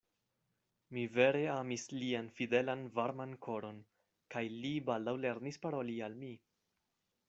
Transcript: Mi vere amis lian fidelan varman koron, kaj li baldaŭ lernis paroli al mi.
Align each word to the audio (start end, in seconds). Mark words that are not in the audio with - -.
Mi 0.97 1.03
vere 1.17 1.41
amis 1.55 1.85
lian 1.97 2.31
fidelan 2.39 2.83
varman 2.97 3.37
koron, 3.49 3.79
kaj 4.37 4.47
li 4.65 4.75
baldaŭ 4.91 5.19
lernis 5.29 5.67
paroli 5.67 6.05
al 6.11 6.23
mi. 6.25 6.37